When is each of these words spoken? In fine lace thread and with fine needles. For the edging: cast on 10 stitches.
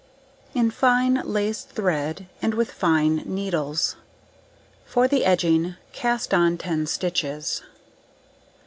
In 0.55 0.71
fine 0.71 1.21
lace 1.25 1.61
thread 1.63 2.25
and 2.41 2.55
with 2.55 2.71
fine 2.71 3.17
needles. 3.17 3.97
For 4.83 5.07
the 5.07 5.23
edging: 5.23 5.75
cast 5.93 6.33
on 6.33 6.57
10 6.57 6.87
stitches. 6.87 7.61